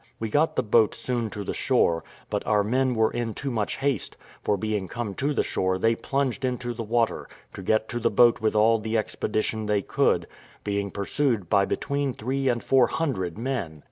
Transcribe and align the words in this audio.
We 0.19 0.29
got 0.29 0.55
the 0.55 0.63
boat 0.63 0.95
soon 0.95 1.29
to 1.29 1.43
the 1.43 1.53
shore, 1.53 2.03
but 2.31 2.43
our 2.47 2.63
men 2.63 2.95
were 2.95 3.11
in 3.11 3.35
too 3.35 3.51
much 3.51 3.75
haste; 3.75 4.17
for 4.41 4.57
being 4.57 4.87
come 4.87 5.13
to 5.13 5.31
the 5.31 5.43
shore, 5.43 5.77
they 5.77 5.93
plunged 5.93 6.43
into 6.43 6.73
the 6.73 6.81
water, 6.81 7.29
to 7.53 7.61
get 7.61 7.87
to 7.89 7.99
the 7.99 8.09
boat 8.09 8.41
with 8.41 8.55
all 8.55 8.79
the 8.79 8.97
expedition 8.97 9.67
they 9.67 9.83
could, 9.83 10.25
being 10.63 10.89
pursued 10.89 11.51
by 11.51 11.65
between 11.65 12.15
three 12.15 12.47
and 12.49 12.63
four 12.63 12.87
hundred 12.87 13.37
men. 13.37 13.79